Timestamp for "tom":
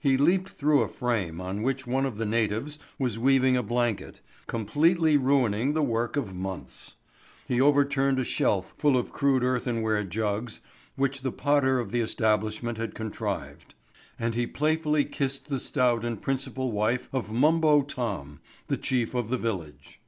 17.82-18.40